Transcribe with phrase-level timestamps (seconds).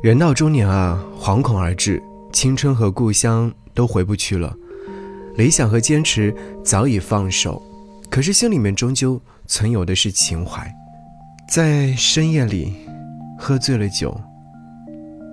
[0.00, 2.02] 人到中年啊，惶恐而至，
[2.32, 4.54] 青春和故乡都回不去了，
[5.36, 6.34] 理想和坚持
[6.64, 7.62] 早已放手，
[8.08, 10.72] 可是心里面终究存有的是情怀。
[11.48, 12.72] 在深夜里，
[13.38, 14.18] 喝醉了酒，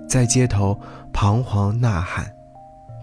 [0.08, 0.78] 在街头
[1.12, 2.30] 彷徨呐喊，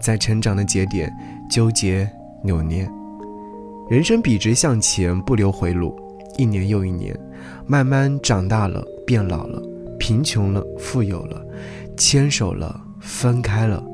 [0.00, 1.12] 在成长的节点
[1.50, 2.08] 纠结
[2.42, 2.88] 扭捏。
[3.90, 5.98] 人生笔直向前，不留回路。
[6.36, 7.18] 一年又一年，
[7.66, 9.60] 慢慢长大了，变老了，
[9.98, 11.44] 贫穷了，富有了，
[11.96, 13.84] 牵手了，分开了。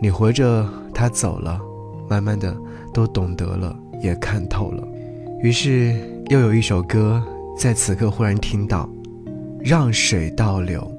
[0.00, 1.60] 你活着，他走了，
[2.08, 2.56] 慢慢的
[2.92, 4.86] 都懂得了，也看透了。
[5.42, 5.94] 于是，
[6.28, 7.22] 又有一首歌
[7.56, 8.88] 在此刻忽然听到：
[9.60, 10.90] 让水倒流，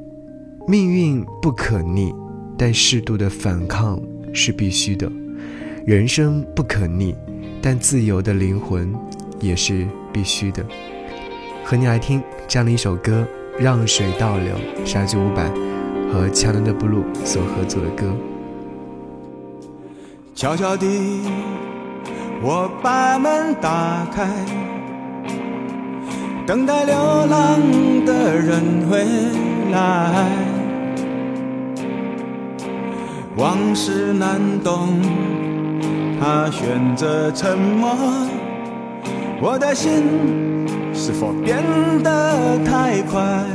[0.67, 2.13] 命运不可逆，
[2.57, 4.01] 但适度的反抗
[4.33, 5.09] 是必须的；
[5.85, 7.15] 人生不可逆。
[7.61, 8.95] 但自由的灵魂
[9.41, 10.65] 也是必须的。
[11.65, 13.27] 和你来听这样的一首歌，
[13.59, 14.55] 《让水倒流》，
[14.85, 15.43] 沙剧伍佰
[16.13, 18.05] 和乔丹的布鲁所合作的歌。
[20.33, 21.19] 悄悄地，
[22.41, 24.29] 我把门打开，
[26.47, 27.59] 等待流浪
[28.05, 29.05] 的人回
[29.73, 30.25] 来。
[33.35, 35.01] 往事难懂。
[36.21, 37.95] 他选择沉默，
[39.41, 40.03] 我的心
[40.93, 41.63] 是否变
[42.03, 43.45] 得太快？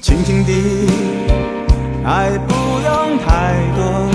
[0.00, 0.86] 轻轻地，
[2.04, 4.08] 爱不用太多，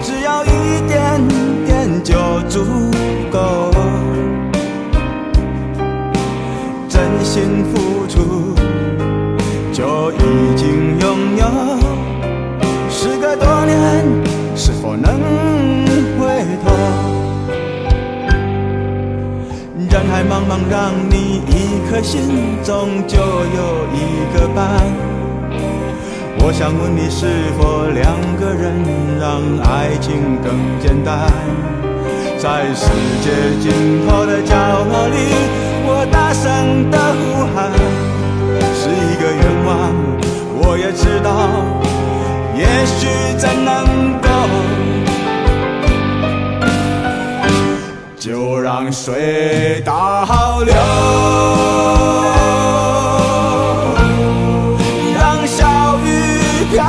[0.00, 0.48] 只要一
[0.86, 1.26] 点
[1.66, 2.14] 点就
[2.48, 2.64] 足
[20.32, 24.80] 茫茫，让你一颗心，终究有一个伴。
[26.38, 27.26] 我想问你，是
[27.58, 28.72] 否两个人
[29.20, 31.28] 让爱情更简单？
[32.38, 32.88] 在世
[33.20, 33.28] 界
[33.60, 34.56] 尽头的角
[34.88, 35.18] 落里，
[35.84, 37.70] 我大声的呼喊，
[38.72, 39.92] 是一个愿望。
[40.62, 41.28] 我也知道。
[42.56, 43.61] 也许真
[48.92, 50.74] 让水倒流，
[55.18, 56.84] 让小雨飘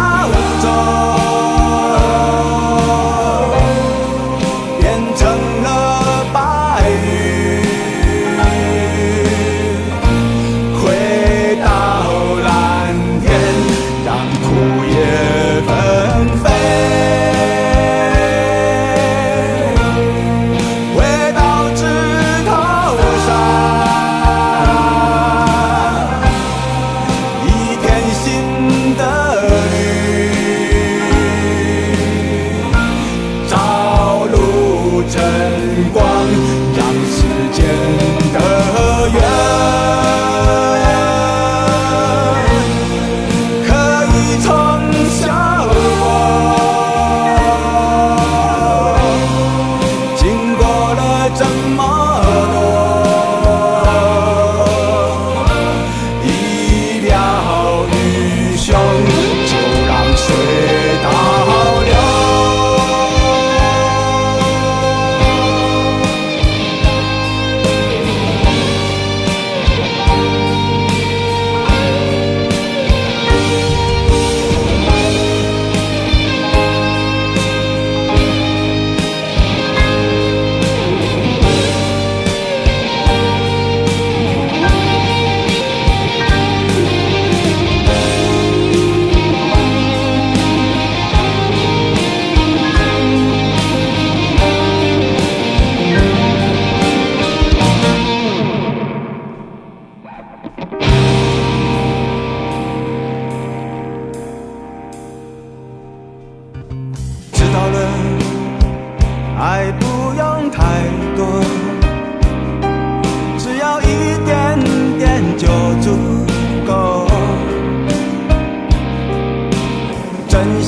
[0.59, 0.67] 走，
[4.81, 5.23] 变成
[5.63, 7.63] 了白云，
[10.83, 10.83] 回
[11.63, 11.65] 到
[12.43, 12.51] 蓝
[13.21, 13.31] 天，
[14.05, 14.11] 让
[14.43, 14.43] 枯
[14.91, 14.93] 叶。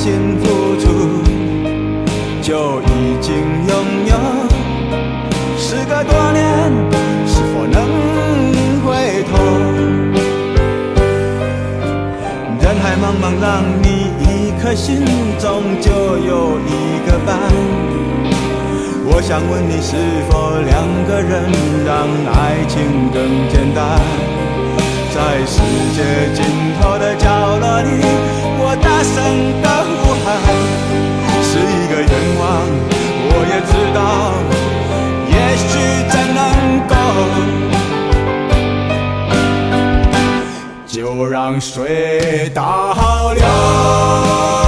[0.05, 0.45] 心付
[0.79, 0.85] 出
[2.39, 3.33] 就已经
[3.67, 3.73] 拥
[4.05, 4.13] 有。
[5.57, 6.45] 时隔多年，
[7.25, 7.75] 是否能
[8.85, 9.33] 回头？
[12.61, 12.93] 人海。
[13.01, 13.87] 茫茫，让你
[14.21, 15.03] 一颗心，
[15.39, 16.69] 终究有一
[17.09, 17.35] 个伴。
[19.07, 19.97] 我想问你，是
[20.29, 21.49] 否两个人
[21.83, 23.99] 让爱情更简单？
[25.15, 25.63] 在世
[25.95, 26.45] 界尽
[26.79, 27.89] 头的角落里，
[41.61, 44.64] 水倒流。